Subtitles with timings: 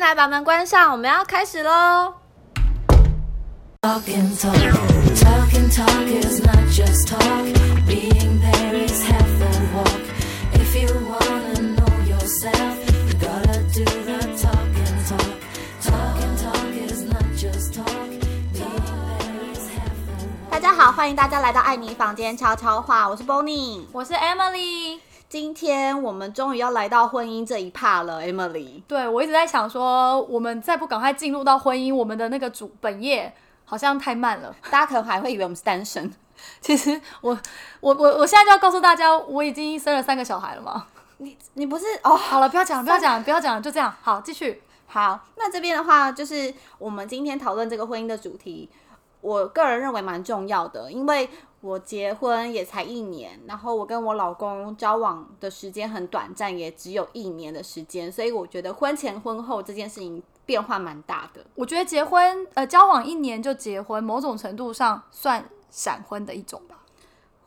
[0.00, 2.14] 来把门关上，我们要开始喽！
[20.50, 24.98] 大家好，欢迎大家来到爱你房间悄悄话，我是 Bonnie，我是 Emily。
[25.30, 28.82] 今天我们终于要来到婚姻这一 part 了，Emily。
[28.88, 33.32] 对我一直在想说，我们再不赶快进入到婚姻，我们的那个主本业
[33.64, 34.52] 好像太慢了。
[34.72, 36.12] 大家可能还会以为我们是单身，
[36.60, 37.38] 其实我
[37.78, 40.84] 我我我现在就要告诉大家，我已经生了三个小孩了嘛。
[41.18, 42.16] 你你不是哦？
[42.16, 43.94] 好了，不要讲了，不要讲了，不要讲了，就这样。
[44.02, 44.60] 好，继续。
[44.88, 48.68] 好，那这边的话，就是我们今天讨论这个婚姻的主题，
[49.20, 51.28] 我个人认为蛮重要的，因为
[51.60, 61.44] 我结婚也才一年，然后我跟我老公交往的时间很短暂，也只有一年的时间，所以我觉得婚前婚后这件事情变化蛮大的。
[61.54, 66.78] 我觉得结婚呃交往一年就结婚，某种程度上算闪婚的一种吧。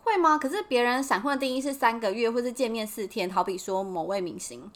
[0.04, 0.38] 会吗？
[0.38, 4.70] 可是别人闪婚的定义是三个月，或是见面四天，好比说某位明星。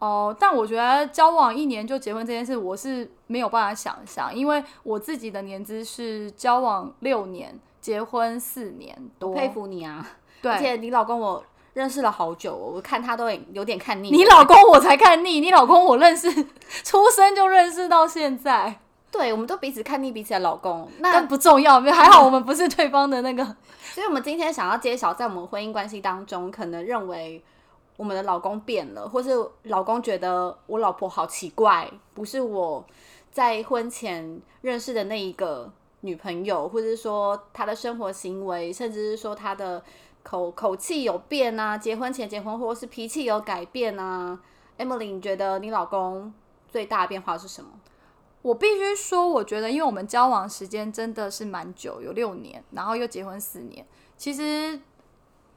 [0.00, 9.30] 哦，但我觉得交往一年就结婚这件事，我是没有办法想象，因为我自己的年资是交往六年，结婚四年多。
[9.30, 10.04] 我佩服你啊！
[10.40, 14.10] 对，而且你老公我认识了好久、哦，我看他都有有点看腻。
[14.10, 16.32] 你老公我才看腻，你老公我认识，
[16.82, 20.88] 出生就认识到现在，对，我们都彼此看腻彼此的老公。
[21.00, 23.44] 那但不重要，还好我们不是对方的那个。
[23.92, 27.42] 所以，我们今天想要揭晓，在我们婚姻关系当中，可能认为
[28.00, 29.30] 我们的老公变了，或是
[29.64, 32.82] 老公觉得我老婆好奇怪，不是我
[33.30, 35.70] 在婚前认识的那一个
[36.00, 39.84] 女朋友，或者是说她的生活行为，甚至是说她的
[40.22, 44.40] 口口气有变啊，结婚前、结婚或是脾气有改变啊。
[44.78, 46.32] Emily，你觉得你老公
[46.70, 47.68] 最大的变化是什么？
[48.40, 54.80] 我必须说，我觉得因为我们交往时间真的是蛮久，有六年，然后又结婚四年，其实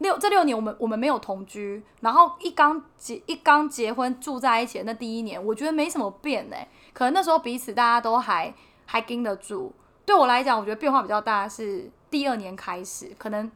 [0.04, 6.56] 六这六年我们我们没有同居，然后一刚结一刚结婚住在一起的那第一年，我觉得没什么变呢、
[6.94, 8.54] 可能那时候彼此大家都还
[8.86, 9.74] 还盯得住。
[10.06, 13.50] 对我来讲，我觉得变化比较大是第二年开始，可能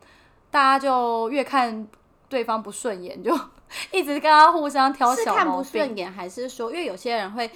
[0.50, 1.86] 大家就越看
[2.30, 3.38] 对方不顺眼，就
[3.92, 5.66] 一直跟他互相挑是看不小毛病。
[5.66, 7.52] 顺眼，还是说，因为有些人会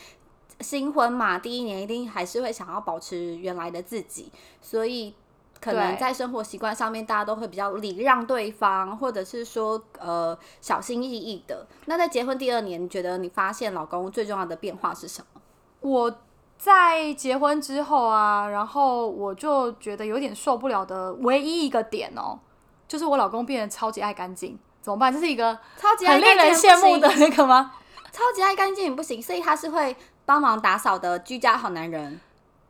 [0.59, 4.29] 新婚嘛，第一年一定还是会想要保持原来的自己，
[4.59, 5.15] 所以
[5.61, 11.67] 可能在生活习惯上面，大家都会比较礼让对方，或者是说呃小心翼翼的。
[11.85, 15.41] 那在结婚第二年，你觉得你发现老公最重要的变化是什么？
[15.81, 16.19] 我
[16.57, 22.39] 在结婚之后啊，然后我就觉得有点受不了的唯一一个点哦，
[22.87, 25.13] 就是我老公变得超级爱干净，怎么办？
[25.13, 27.73] 这是一个超级爱很令人羡慕的那个吗？
[28.11, 29.95] 超级爱干净不行，所以他是会
[30.25, 32.19] 帮忙打扫的居家好男人。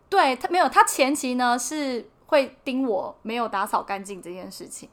[0.07, 4.89] 对他没有，他前期呢是会盯我没有打扫干净这件事情，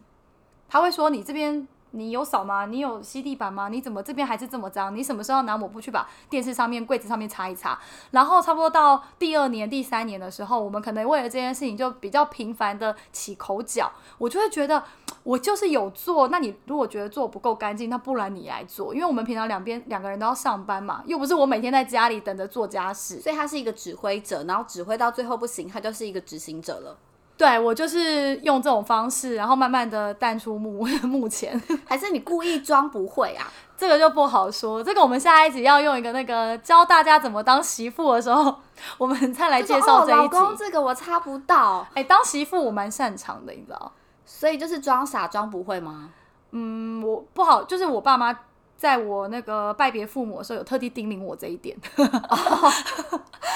[0.68, 2.66] 他会说你这边你有扫吗？
[2.66, 3.68] 你有吸地板吗？
[3.68, 4.94] 你怎么这边还是这么脏？
[4.94, 7.78] 你什么时候拿抹布去把电视上面、柜子上面擦一擦？
[8.10, 14.82] 然后差不多到第二年、第三年的时候，我们可能为了这件事情就比较频繁的起口角，我就会觉得
[15.22, 23.20] 我就是有做，那你如果觉得做不够干净，那不然你来做，因为我们平常两边两个人都要上班嘛，又不是我每天在家里等着做家事。
[23.20, 26.98] 所以他是一个指挥者，然后指挥到最后不行，他就是一个执行者了。
[27.38, 33.46] 对我就是用这种方式，然后慢慢的淡出幕幕 前，还是你故意装不会啊？
[33.78, 34.82] 这个就不好说。
[34.82, 38.56] 这个我们下一集要用一个那个教大家怎么当媳妇的时候，
[38.98, 40.20] 我们再来介绍这一集。
[40.20, 43.92] 老公这个我插不到，哎、当媳妇我蛮擅长的，你知道？
[44.26, 46.10] 所以就是装傻装不会吗？
[46.50, 48.36] 嗯，我不好，就是我爸妈
[48.76, 51.76] 在我那个拜别父母的时候，有特地叮咛我这一点。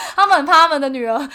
[0.14, 1.28] 他们很怕他们的女儿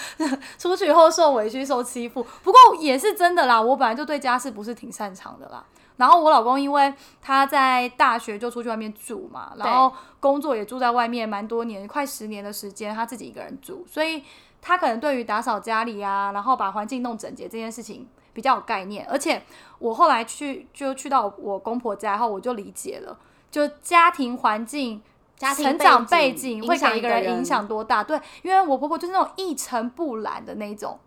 [0.58, 2.26] 出去以后受委屈、受欺负。
[2.44, 5.64] 不过也是真的啦，我本来就对家事不是挺擅长的啦。
[5.98, 14.24] 然后我老公因为他在大学就出去外面住嘛，然后工作也住在外面蛮多年，快十年的时间，他自己一个人住，所以
[14.62, 19.08] 他可能对于打扫家里啊，然后把环境弄整洁这件事情比较有概念。
[19.10, 19.42] 而且
[19.80, 23.18] 我后来去就去到我公婆家后，我就理解了，
[23.50, 25.02] 就家庭环境。
[25.38, 28.04] 家庭成长背背景景会给一个人影响多大？
[28.04, 31.00] 对，因为我婆婆就是那种一尘不染的那种，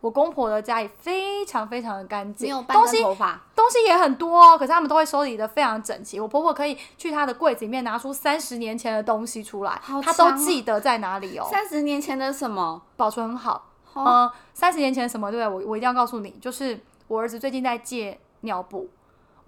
[0.00, 6.20] 我公婆的家里非常非常的干没净东西东西也很多哦，可是他们都会收理的非常整齐。
[6.20, 12.82] 我婆婆可以去她的柜子里面拿出三十年前的东西出来好，她都记得在哪里哦，三十年前的什么？
[12.96, 13.64] 保存很好。
[13.94, 15.64] 哦呃，三十年前什么对不对？
[15.66, 18.88] 我我一定要告诉你，就是我儿子最近在借尿布，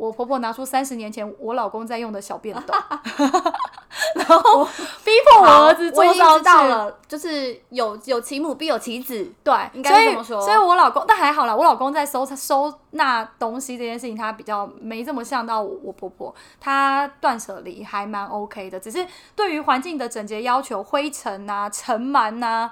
[0.01, 2.75] 我婆婆拿出三十年前我老公在用的小便斗
[4.15, 4.65] 然后
[5.05, 6.39] 逼迫我儿子我已经坐上去。
[6.39, 19.07] 知道了，就是有有其母必有其子，对，应该这么说所以我老公，但还好啦，我老公在收收纳东西这件事情，他比较没这么像到我我婆婆，他断舍离还蛮 OK 的，只是
[19.37, 22.71] 对于环境的整洁要求，灰尘啊、尘螨呐，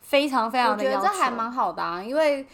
[0.00, 0.96] 非常非常的要求。
[0.96, 2.44] 觉得这还蛮好的啊，因为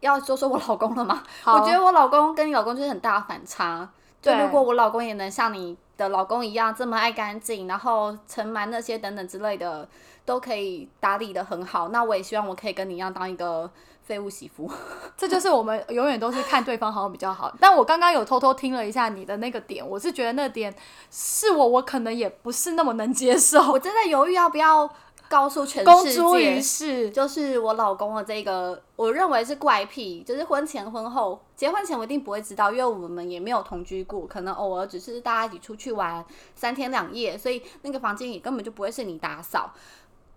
[0.00, 3.88] 要说说我老公了吗，我觉得我老公跟你老公就是很大的反差。
[4.22, 9.88] 就如果我老公也能像你的老公一样这么爱干净，然后尘螨那些等等之类的
[10.24, 13.70] 都可以打理的很好，那我也希望我可以跟你一样当一个
[14.02, 14.68] 废物媳妇。
[15.16, 17.54] 这就是我们永远都是看对方好像比较好。
[17.60, 20.74] 但我刚刚有偷偷听了一下你的那个点，我是觉得那点
[21.08, 23.70] 是我，我可能也不是那么能接受。
[23.70, 24.90] 我真的犹豫要不要
[25.28, 36.24] 告诉全世公诸于界，世，就是我老公的这个，我认为是怪癖，就是婚前婚后，结婚前我一定不会知道，因为我们也没有同居过，可能偶尔只是大家一起出去玩
[36.54, 39.72] 三天两夜，所以那个房间也根本就不会是你打扫。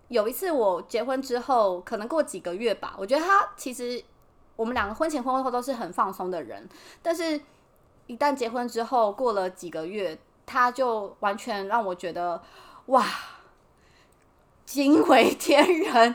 [0.08, 4.02] 有一次我结婚之后，可能过几个月吧，我觉得他其实
[4.56, 6.68] 我们两个婚前婚后都是很放松的人，
[7.00, 7.40] 但是
[8.08, 12.42] 一旦结婚之后，过了几个月，他就完全让我觉得
[12.86, 13.06] 哇，
[14.70, 16.14] 惊为天人。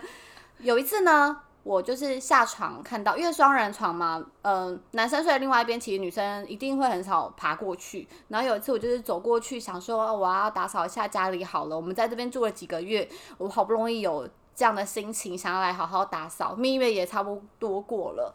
[0.59, 8.07] 有一次呢，我就是下床看到，因为双人床嘛，嗯、男生睡在另外一边，其实女生一定会很少爬过去。
[8.29, 14.25] 然后有一次我就是走过去，想说、我要打扫一下家里好了，我们在这边住了几个月，我好不容易有
[14.55, 18.33] 这样的心情，想要来好好打扫，蜜月也差不多过了。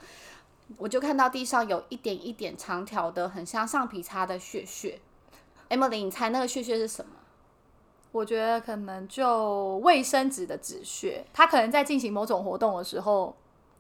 [0.77, 5.01] 我就看到地上有一点一点长条的，很像橡皮擦的屑屑。
[5.71, 7.13] Emily，你猜那个屑屑是什么？
[8.13, 13.35] 我觉得可能就卫生纸的纸屑，他可能在进行某种活动的时候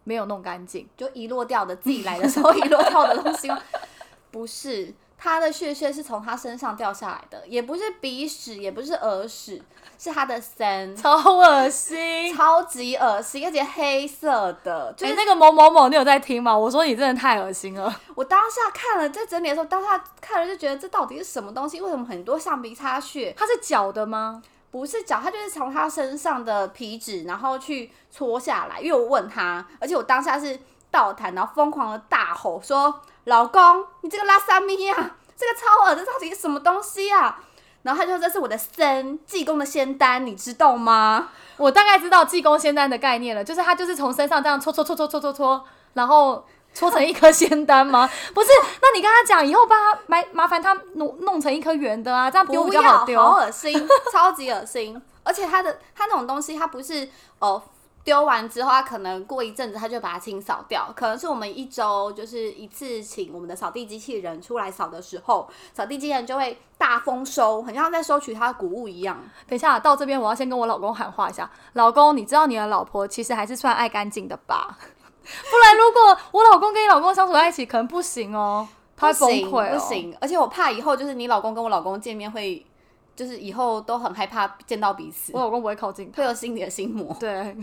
[0.05, 0.88] 没有弄干净。
[0.97, 3.61] 就遗落掉的，自己来的时候遗落掉的东西吗？
[4.31, 9.62] 不是，他的血屑是从他身上掉下来的，也不是鼻屎，也不是耳屎，
[9.99, 12.34] 是他的身，超恶心！
[12.34, 14.90] 超级恶心，而且黑色的。
[14.96, 16.56] 就哎、是那个某某某，你有在听吗？
[16.56, 17.94] 我说你真的太恶心了。
[18.17, 21.82] 我当下看了，在整理的时候，当下看了就觉得这到底是什么东西？
[21.82, 23.34] 为什么很多橡皮擦屑？
[23.37, 24.43] 它是脚的吗？
[24.70, 28.81] 不是脚，它就是从他身上的皮脂，然后去搓下来。
[28.81, 30.58] 因为我问他，而且我当下是
[30.90, 34.94] 倒弹，然后疯狂的大吼说：“老公，你这个拉萨咪呀，
[35.37, 37.38] 这个超恶，的到底是什么东西啊？”
[37.82, 45.64] 然后他就说：“这是我的参，济公的仙丹，你知道吗我大概知道济公仙丹的概念了，就是他就是从身上这样搓搓搓搓搓搓搓，
[45.94, 46.44] 然后
[46.75, 48.08] 搓成一颗仙丹吗？
[48.34, 48.49] 不是，
[48.82, 53.20] 那你跟他讲以后帮他买麻烦他弄弄成一颗圆的啊，这样？”丢比较不要，好丢。
[53.20, 55.00] 好恶心，超级恶心。
[55.25, 57.08] 而且他的他那种东西，他不是
[57.38, 57.62] 呃
[58.02, 69.23] 丢完之后，它可能过一阵子它就把它清扫掉，可能是我们一周就是一次请我们的扫地机器人出来扫的时候，扫地机器人就会大丰收，很像在收取它的谷物一样。
[69.47, 74.79] 等一下到这边，我要先跟我老公喊话一下，老公，你知道你的老婆其实还是算爱干净的吧？
[75.23, 78.67] 不然如果我老公跟你老公相处在一起，可能不行哦，
[78.97, 79.79] 他崩溃、哦，不。
[79.79, 82.67] 行，而且我怕以后就是你老公跟我老公见面会，
[83.17, 86.23] 就是以后都很害怕见到彼此我，老公不会靠近他。
[86.23, 87.17] 会有心里的心魔。
[87.21, 87.57] 对，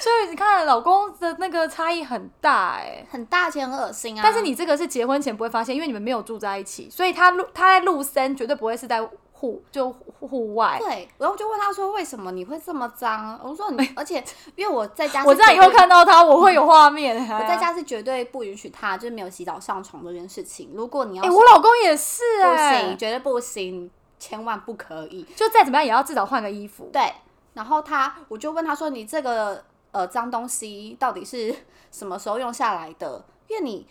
[0.00, 4.20] 所以你看，老公的那个差异很大哎、很大，而且很恶心啊！
[4.22, 10.76] 但是你这个是结婚前不会发现，因为你们没有住在一起，所以他录他在录森绝对不会是在户就户外。
[10.80, 14.22] 对，然后我就问他说：“为什么你会这么脏？”我说：“你，而且
[14.56, 17.16] 因为我在家我这样以后看到他，我会有画面。
[17.28, 20.72] 我我在家是绝对不允许他就是没有洗澡上床这件事情。
[20.74, 25.22] 如果你要哎、是我老公也是不哎、行，绝对不行，千万不可以。
[25.36, 26.88] 就再怎么样也要至少换个衣服。
[26.92, 27.12] 对，
[27.54, 31.54] 然后他我就问他说：“你这个呃脏东西到底是
[31.90, 33.24] 什么时候用下来的？
[33.48, 33.86] 因为你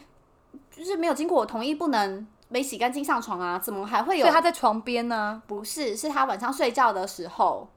[0.70, 4.34] 就是没有经过我同意，不能没洗干净上床啊，怎么还会有所以？
[4.34, 7.68] 他在床边呢、不是，是他晚上睡觉的时候。”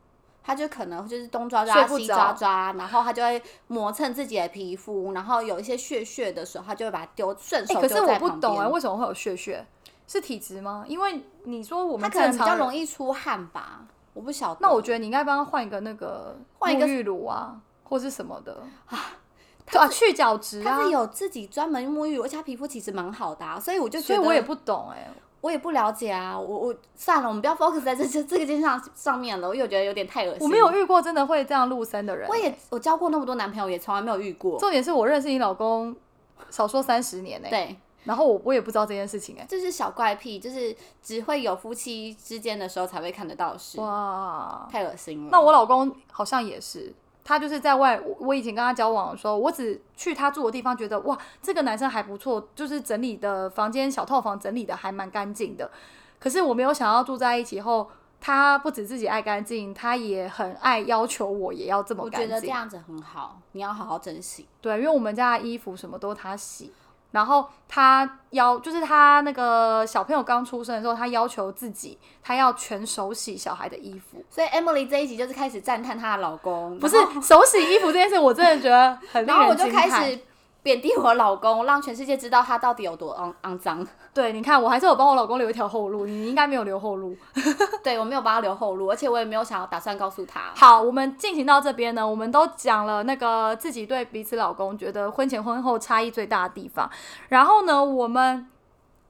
[0.42, 9.64] 他就可能就是东抓抓西抓抓，然后他就会磨蹭自己的皮肤，然后有一些屑屑的时候，他就会把它丢顺哎、手可是我不懂啊、为什么会有屑屑？
[10.12, 10.84] 是体质吗？
[10.88, 14.58] 因为你说我他们可能比较常容易出汗吧，我不晓得。
[14.60, 18.98] 那我觉得你应该帮他换一个那个换一个沐浴乳啊，或是什么的啊，
[19.74, 20.82] 啊去角质啊他。
[20.82, 25.08] 是有自己专门沐浴乳，而且他皮肤其实蛮好的、啊，所以我就觉得所以我也不懂哎、
[25.40, 30.42] 我也不了解啊，我我算了，我们不要 focus 在这这这个件事上上面了，我有觉得有点太恶心。
[30.42, 32.28] 我没有，遇过真的会这样露身的人。
[32.28, 34.58] 我也我交过那么多男朋友，也从来没有遇过。
[34.58, 35.94] 重点是我认识你老公
[36.50, 45.28] 少说三十年呢、对，然后我我也不知道这件事情哎、这是小怪癖，就是只会有夫妻之间的时候才会看得到的事，哇，太恶心了。
[45.30, 46.92] 那我老公好像也是，
[47.22, 55.70] 他就是在外，我我以前跟他交往的时候，我只去他住的地方，觉得哇，这个男生还不错，就是整理的房间小套房整理的还蛮干净的。
[56.18, 57.88] 可是我没有想要住在一起后，
[58.20, 62.22] 他不止自己爱干净，他也很爱要求我也要这么干净。
[62.22, 64.46] 我觉得这样子很好，你要好好珍惜。
[64.60, 66.72] 对，因为我们家的衣服什么都他洗，
[67.12, 79.70] 然后他要就是他那个小朋友刚出生的时候，他要求自己他要全手洗小孩的衣服，所以 Emily 这一集就是开始赞叹她的老公，不是手洗衣服这件事，我真的觉得很 令然后我就。
[79.70, 80.18] 开始
[80.62, 83.86] 贬低我老公，让全世界知道他到底有多肮肮脏。
[84.12, 87.16] 对，你看我还是有帮我老公留一条后路，你应该没有留后路。
[87.82, 90.40] 对我没有帮他留后路，而且我也没有想要打算告诉他。
[90.56, 96.90] 好，我们进行到这边呢，我们都讲了那个自己对彼此老公觉得婚前婚后差异最大的地方。
[97.28, 98.59] 然后呢，我们也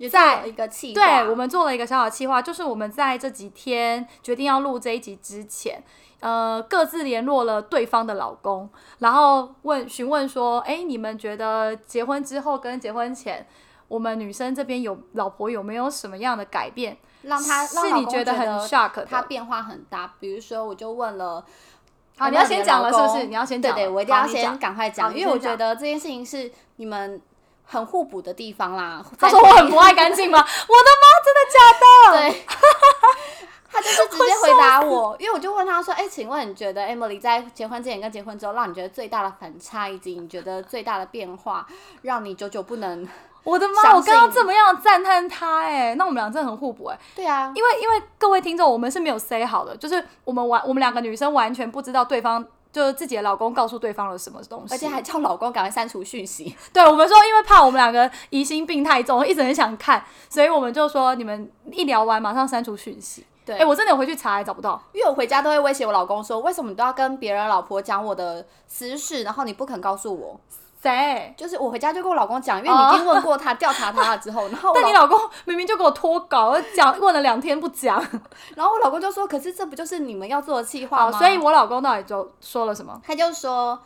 [0.09, 5.83] 在在一个气对我们做了一个小小计划，就是我们在这几天决定要录这一集之前，
[6.21, 8.69] 呃，各自联络了对方的老公，
[9.01, 13.47] 然后问询问说，哎，你们觉得结婚之后跟结婚前，
[13.89, 16.97] 我们女生这边有老婆有没有什么样的改变？
[17.23, 20.15] 让他让是你觉得很 shock 他变化很大。
[20.19, 21.45] 比如说，我就问了。
[22.17, 23.27] 好，你要先讲了是不是？
[23.27, 27.21] 你要先讲，对对，我一定要先赶快讲，因为我觉得这件事情是你们
[27.71, 29.01] 很互补的地方啦。
[29.19, 30.39] 他说我很不爱干净吗？
[30.43, 32.19] 我的妈，真的假的？
[32.19, 32.47] 对，
[33.71, 41.65] 他就是直接回答我，因为我就问他说：“哎、请问你觉得 Emily 在结婚之前跟结婚之后，让你觉得最大的反差，以及你觉得最大的变化，
[42.03, 43.09] 让你久久不能？
[43.43, 43.95] 我的妈！
[43.95, 46.99] 我刚刚这么样赞叹他，哎，那我们俩真的很互补，哎。
[47.15, 56.57] 对啊，因为因为各位听众，我们是没有 say 好的，就是我们完我们两个女生完全不知道对方就是自己的老公告诉对方了什么东西，而且还叫老公赶快删除讯息。
[56.73, 63.27] 对我们说，因为怕我们两个疑心病太重，一直很想看，所以我们就说你们一聊完马上删除讯息。
[63.45, 64.81] 对，哎、我真的有回去查，还找不到。
[64.93, 70.41] 因为我回家都会威胁我老公说，为什么你都要跟别人老婆讲我的私事，然后你不肯告诉我？
[70.83, 71.35] 谁？
[71.37, 78.03] 就是我回家就跟我老公讲，因为你已经问过他，调查他了之后，然后我但你老公明明就给我脱稿，我讲问了两天不讲。
[78.57, 81.19] 然后我老公就说，可是这不就是你们要做的计划，吗？
[81.19, 83.01] 所以我老公到底就说了什么？
[83.05, 83.79] 他就说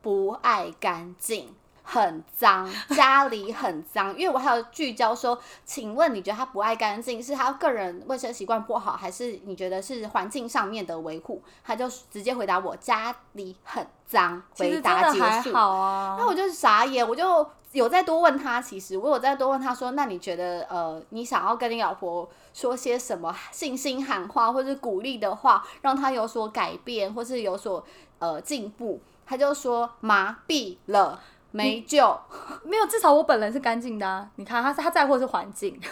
[0.00, 1.54] 不爱干净。
[1.90, 11.42] 很脏，家里很脏，因为我还有聚焦说，请问你觉得他不爱干净，是他个人卫生习惯不好，还是你觉得是环境上面的维护？
[11.64, 15.54] 他就直接回答我家里很脏，回答结束。
[15.54, 16.26] 好啊那。
[16.26, 27.82] 我就傻眼，我就有再多问他，其实我有再多问他说，那你觉得呃，你想要跟你老婆说些什么信心喊话，或是鼓励的话，让她有所改变，或是有所
[28.18, 29.00] 呃进步？
[29.26, 32.18] 他就说麻痹了，没救。
[32.64, 34.28] 没有，至少我本人是干净的啊。
[34.36, 35.78] 你看他他在乎的是环境，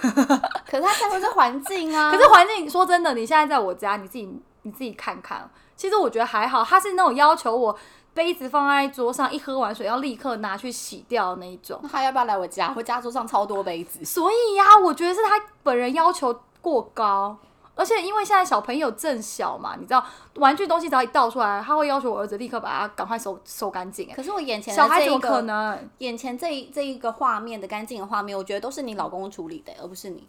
[0.68, 5.48] 可是他在乎是环境啊， 可是环境说真的，你现在在我家，你自己你自己看看。
[5.74, 7.76] 其实我觉得还好，他是那种要求我
[8.14, 11.78] 杯子放在桌上，一喝完水要立刻拿去洗掉的那一种。
[11.82, 12.72] 那他要不要来我家？
[12.74, 14.04] 我家桌上超多杯子。
[14.04, 17.36] 所以呀、我觉得是他本人要求过高，
[17.76, 20.04] 而且因为现在小朋友正小嘛，你知道
[20.36, 24.10] 玩具东西只要一倒出来，他会要求我儿子立刻把它赶快收收干净。
[24.10, 25.90] 哎，可是我眼前小孩怎么可这一个，能？
[25.98, 30.26] 眼前这一这一个画面的干净的画面，我觉得都是你老公处理的，而不是你。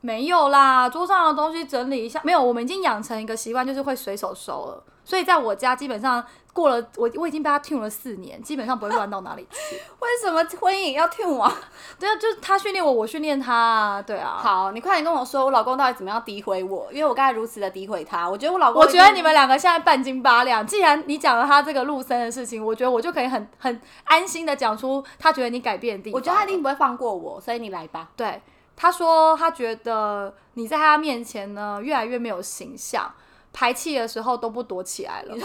[0.00, 2.20] 没有啦，桌上的东西整理一下。
[2.22, 4.82] 没有，我们已经养成一个习惯，就是会随手收了。
[5.04, 6.24] 所以在我家基本上
[6.56, 9.76] 过了，我我已经被他 tune 了四年，基本上不会乱到哪里去。
[10.00, 11.46] 为什么婚姻要听我？
[12.00, 14.00] 对啊，就是他训练我，我训练他啊。
[14.00, 14.38] 对啊。
[14.42, 16.88] 好，你快点跟我说，我老公到底怎么样诋毁我？
[16.90, 20.66] 因为我刚才如此的诋毁他，我觉得我老公，我觉得你们，两个现在半斤八两。
[20.66, 26.16] 既然你讲了他这个陆森的事情，我觉得我就可以很很安心的讲出他觉得你改变的地方。
[26.16, 28.08] 我觉得他一定不会放过我，所以你来吧。
[28.16, 28.40] 对。
[28.78, 33.10] 他说他觉得你在他面前呢越来越没有形象，
[33.56, 35.32] 排气的时候都不躲起来了。
[35.34, 35.40] 对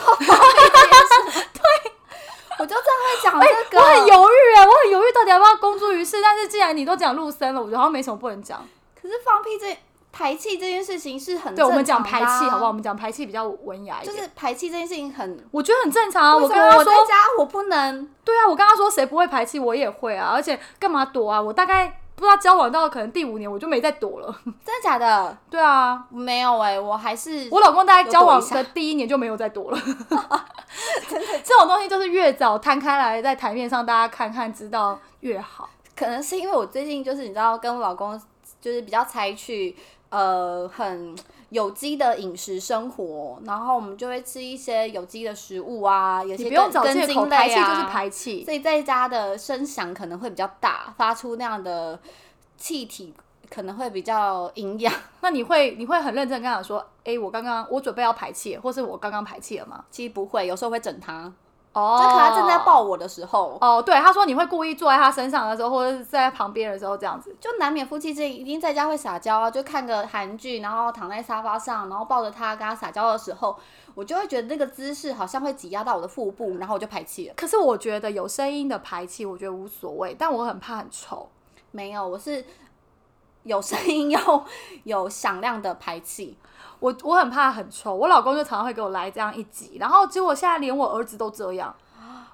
[2.59, 6.21] 我就这样会讲这个，我很犹豫哎，我很犹豫到底要不要公诸于世。
[6.21, 8.67] 但是既然你都讲陆森了，我觉得好像没什么不能讲。
[9.01, 9.79] 可是放屁这
[10.11, 12.67] 排气这件事情是很对，我们讲排气好不好？
[12.67, 12.73] 我？
[12.73, 14.13] 们讲排气比较文雅一点。
[14.13, 16.35] 就是排气这件事情很，我觉得很正常啊。
[16.35, 18.09] 我跟他说在家我不能？
[18.25, 21.41] 对啊，我跟他说谁不会排气，我也会啊，而且干嘛躲啊？
[21.41, 24.27] 我大概不知道交往到可能第五年，我就没再躲了。
[24.63, 25.35] 真的假的？
[25.49, 29.77] 对啊，没有哎、我还是我老公大概交往的第一年就没有再躲了。
[31.43, 35.67] 这种东西就是越早摊开来在台面上，大家看看知道越好。
[35.95, 38.19] 可能是因为我最近就是你知道跟我老公
[38.61, 39.75] 就是比较采取
[40.09, 41.15] 呃很
[41.51, 48.45] 有机的饮食生活，然后我们就会吃一些有机的食物啊，有些你不用根找借口，排气就是啊排气。
[48.45, 51.99] 所以在家的声响可能会比较大，发出那样的
[52.57, 53.13] 气体
[53.49, 54.93] 可能会比较营养。
[55.19, 59.83] 那你会你会很认真跟他说，哎、我刚刚我准备要排气，或是我刚刚排气了吗？
[59.91, 61.31] 其实不会，有时候会整他。
[61.73, 67.35] 哦，就可能他正在抱我的时候，哦，对，他说你会故意坐在他身上的时候，或者是在旁边的时候这样子。
[67.39, 73.57] 就难免夫妻之间一定在家会撒娇啊，就看个韩剧，然后躺在沙发上，然后抱着他跟他撒娇的时候，
[73.95, 77.33] 我就会觉得那个姿势好像会挤压到我的腹部，然后我就排气了。
[77.37, 81.29] 可是我觉得有声音的排气，我觉得无所谓，但我很怕很臭。
[81.71, 82.43] 没有，我是
[83.43, 84.45] 有声音 又
[84.83, 86.37] 有响亮的排气。
[86.79, 91.75] 我我很怕很臭，我老公就常常会给我来这样一集，然后结果现在连我儿子都这样，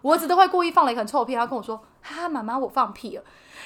[0.01, 3.23] 我儿子都会故意放了一个很臭的屁，他跟我说：“哈哈，妈妈，我放屁了。”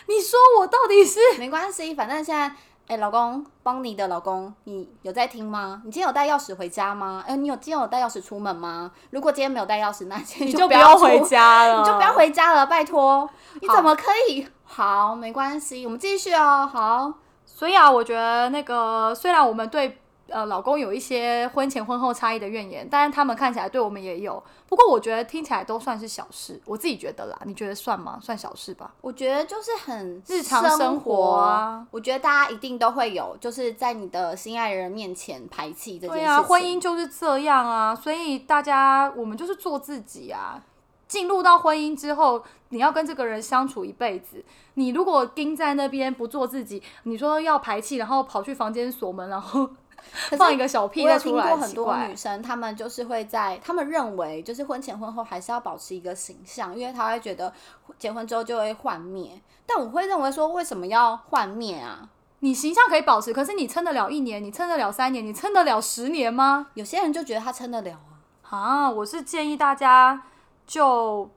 [0.07, 1.19] 你说我到底是？
[1.38, 2.55] 没关系，反正现在，
[2.88, 5.83] 哎、老公，帮你的老公，你有在听吗？
[5.86, 7.24] 你今天有带钥匙回家吗？
[7.27, 8.89] 哎、你有今天有带钥匙出门吗？
[9.12, 12.12] 如果今天没有带钥匙，那今天你就就不要回家了， 你就不要。
[12.13, 13.29] 回家了，拜托。
[13.62, 14.48] 你怎么可以？
[14.65, 16.67] 好，没关系，我们继续哦。
[16.71, 17.13] 好，
[17.62, 20.00] 所以啊，我觉得那个虽然我们对
[20.30, 24.44] 呃老公有一些婚前婚后差异的怨言，但是他们看起来对我们也有。
[24.68, 28.18] 不过我觉得听起来都算是小事，我自己觉得啦，你觉得算吗？
[28.20, 28.91] 算小事吧。
[29.01, 31.86] 我觉得就是很日常生生活啊。
[31.91, 36.25] 我觉得大家一定都会有，就是在你的心爱人面前排气这件事情。
[36.25, 40.60] 对啊，婚姻就是这样啊，所以大家我们就是做自己啊。
[41.12, 44.41] 进入到婚姻之后，你要跟这个人相处一辈子。
[44.75, 49.70] 你如果盯在那边不做自己，你说要排气，然后跑去房间锁门，然后
[50.38, 57.51] 放一个小屁我有听再出来，过很多女生，她们就是会在，她们认为就是婚前婚后还是要保持一个形象，因为她会觉得
[58.00, 59.41] 结婚之后就会幻灭。
[59.65, 62.08] 但我会认为说，为什么要幻灭啊？
[62.39, 66.68] 你形象可以保持，可是你撑得了一年，你撑得了三年，你撑得了十年吗？
[66.75, 68.15] 有些人就觉得他撑得了啊。
[68.58, 70.24] 啊，我是建议大家
[70.65, 71.30] 就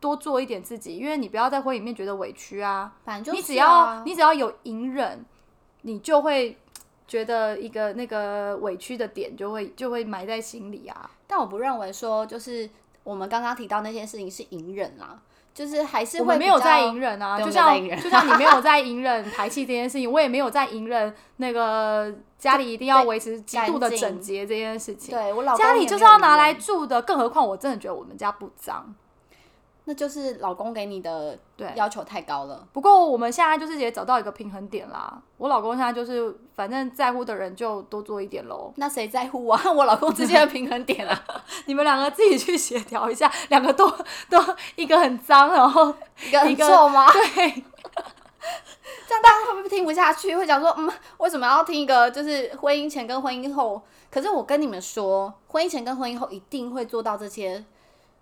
[0.00, 2.92] 多做一点自己，因为你不要在婚姻里面觉得委屈啊。
[3.04, 5.24] 反正你只要你只要有隐忍，
[5.82, 6.58] 你就会
[7.06, 11.10] 觉得一个那个委屈的点就会就会埋在心里啊。
[11.26, 12.68] 但我不认为说就是
[13.04, 15.22] 我们刚刚提到那件事情是隐忍啊，
[15.54, 25.14] 就是还是会没有在隐忍啊，就像就像你没有在隐忍 排气这件事情，我也没有在隐忍那个家里一定要维持极度的整洁这件事情。
[25.14, 28.94] 对我老家里就是要拿来，住的，更何况我真的觉得我们家不脏。
[29.84, 32.66] 那就是老公给你的对要求太高了。
[32.72, 35.20] 不过我们现在就是也找到一个平衡点啦。
[35.38, 38.72] 我老公现在就是反正在乎的人就多做一点喽。
[38.76, 41.24] 那谁在乎我和 我老公之间的平衡点啊？
[41.66, 43.90] 你们两个自己去协调一下，两个都
[44.28, 44.38] 都
[44.76, 45.92] 一个很脏，然后
[46.24, 47.10] 一个很一个臭吗？
[47.12, 47.22] 对，
[49.08, 50.36] 这样大家会不会听不下去？
[50.36, 53.82] 会讲说，嗯，为什么要听一个就是婚姻前跟婚姻后？
[54.10, 57.64] 可是我跟你们说，婚姻前跟婚姻后一定会做到这些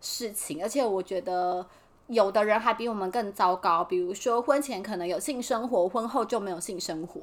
[0.01, 1.67] 事情，而且我觉得
[2.07, 3.85] 有的人还比我们更糟糕。
[3.85, 7.21] 比如说婚前可能有性生活，婚后就没有性生活。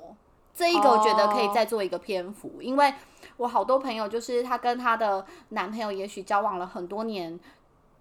[0.54, 2.94] 这一个我觉得可以再做一个篇幅，因为
[3.38, 7.40] 我好多朋友就是她跟她的男朋友也许交往了很多年，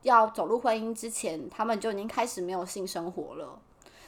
[0.03, 3.59] 要走入婚姻之前，他们就已经开始没有性生活了。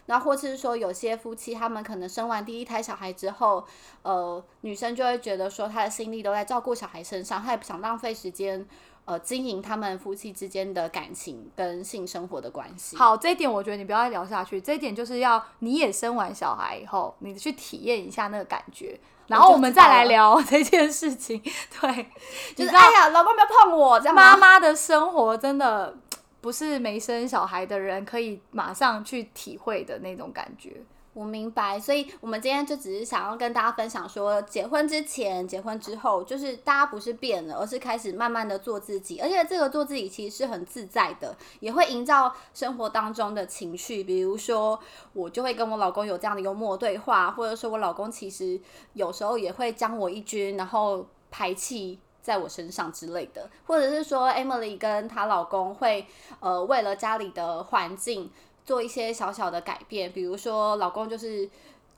[0.07, 3.63] 那或是说，有些夫妻他们可能生完第一胎小孩之后，
[4.01, 8.67] 呃，女生就会觉得说，她的心力都在照顾小孩身上，她也不想浪费时间，
[9.09, 12.95] 呃，经营他们夫妻之间的感情跟性生活的关系。
[12.95, 14.61] 好，这一点我觉得你不要再聊下去。
[14.61, 21.41] 这一点就是要你也生完小孩以后，你去体验一下那个感觉，然后我们再来聊 这件事情。
[21.81, 22.07] 对，
[22.55, 24.15] 就是你哎呀，老公不要碰我，这样？
[24.15, 25.97] 妈妈的生活真的
[26.43, 30.83] 不是没生小孩的人可以马上去体会的那种感觉。
[31.19, 44.05] 我明白，所以我们今天就只是想要跟大家分享说，结婚之前、结婚之后，就是大家不是变了，而是开始慢慢的做自己，而且这个做自己其实是很自在的，也会营造生活当中的情绪。
[44.05, 44.79] 比如说，
[45.13, 48.61] 我就会跟我老公有这样的幽默对话，或者说我老公其实
[48.93, 51.99] 有时候也会将我一军，然后排气。
[52.21, 56.07] 在我身上之类的，或者是说，Emily 跟她老公会
[56.41, 58.31] 呃为了家里的环境
[58.69, 61.49] 做一些小小的改变，比如说老公就是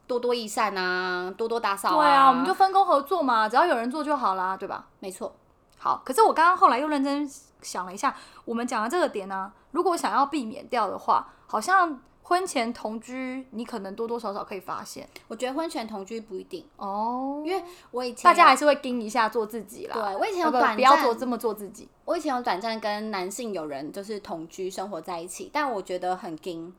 [0.07, 4.87] 多多益善啊，多多打扫对啊，我们就分工合作嘛，只要有人做就好啦，对吧？
[5.01, 5.35] 没错，
[5.77, 7.29] 好，可是我刚刚后来又认真
[7.61, 11.99] 想了一下，我们讲的这个点呢、如果想要避免掉的话，好像
[12.31, 19.93] 婚前同居，你可能多多少少可以发现我觉得婚前同居不一定，哦，因为我以前大家还是会盯一下做自己啦。
[19.93, 21.89] 对我以前有短不要暂做这么做自己。
[22.05, 26.73] 我以前有短暂跟男性友人就是同居生活在一起，但我觉得很惊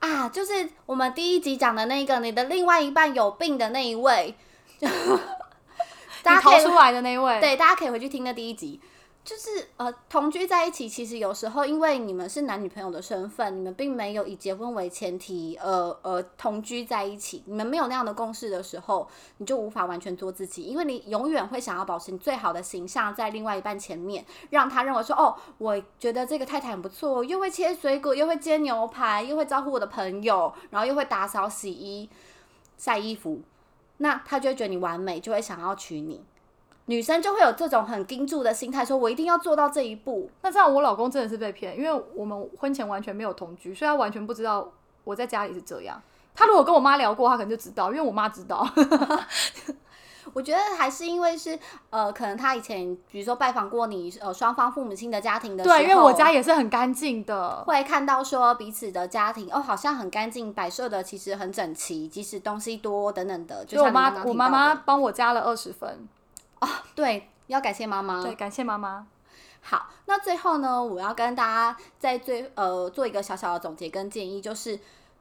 [0.00, 4.34] 啊，就是我们第一集讲的那个你的另外一半有病的那一位，
[4.80, 4.88] 就
[6.24, 8.80] 大家逃出来的那一位，对，大家可以回去听那第一集。
[9.26, 19.08] 就是呃，同居在一起，其实有时候因为你们是男女朋友的身份，你们并没有以结婚为前提，呃呃，同居在一起，你们没有那样的共识的时候，
[19.38, 32.08] 你就无法完全做自己，因为你永远会想要保持你最好的形象在另外一半前面，让他认为说，哦，我觉得这个太太很不错，又会切水果，又会煎牛排，又会招呼我的朋友，然后又会打扫、洗衣、
[32.78, 33.40] 晒衣服，
[33.96, 36.22] 那他就会觉得你完美，就会想要娶你。
[36.86, 40.30] 女生就会有这种很盯住的心态，说我一定要做到这一步。
[40.42, 44.72] 那这样我老公真的是被骗，因为我们婚前完全没有同居，所以他完全不知道
[45.04, 46.00] 我在家里是这样。
[46.34, 48.66] 他如果跟我妈聊过，他可能就知道，因为我妈知道。
[50.32, 57.64] 我觉得还是因为是呃，可能他以前比如说拜访过你呃双方父母亲的家庭的时候，对，因为我家也是很干净的。
[57.64, 63.64] 会看到说彼此的家庭哦，好像很干净，摆设的其实很整齐，即使东西多等等的。
[63.64, 66.06] 就就我妈我妈妈帮我加了二十分，
[66.94, 68.22] 对，要感谢妈妈。
[68.22, 69.06] 对，感谢妈妈。
[69.60, 74.78] 好，那最后呢，我要跟大家在最呃做一个小小的总结跟建议，就是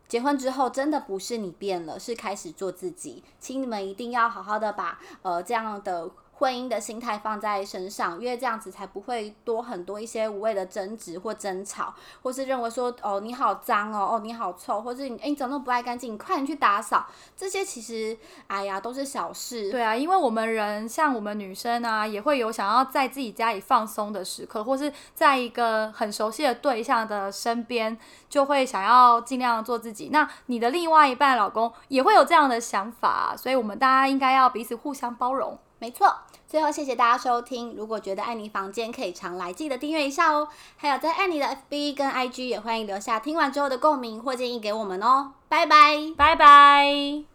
[0.08, 6.10] 结婚之后真的不是你变了，是开始做自己，请你们一定要好好的把呃这样的。
[6.38, 17.08] 婚姻的心态放在身上，因为这样子才不会多很多一些无谓的争执或争吵，或是认为说哦你好脏哦，哦你好臭，或是你哎你怎么那么不爱干净，你快点去打扫。
[17.38, 18.18] 这些其实
[18.48, 30.10] 哎呀都是小事，对啊，因为我们人像我们女生啊，也会有想要在自己家里放松的时刻，或是在一个很熟悉的对象的身边，就会想要尽量做自己。
[30.12, 35.58] 那你的另外一半老公也会有这样的想法，所以我们大家应该要彼此互相包容。
[35.80, 36.16] 没错，
[36.48, 37.76] 最后谢谢大家收听。
[37.76, 40.48] 如果觉得爱你房间可以常来，记得订阅一下哦。
[40.78, 45.34] 还有在爱你的 FB 跟 IG 也欢迎留下听完之后的共鸣或建议给我们哦。
[45.50, 45.98] 拜拜。
[46.16, 47.35] 拜拜。